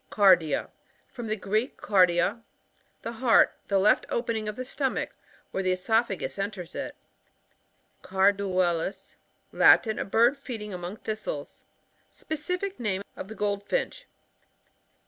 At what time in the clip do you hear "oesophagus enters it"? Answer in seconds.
5.73-6.95